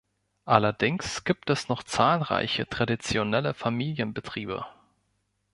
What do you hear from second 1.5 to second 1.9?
es noch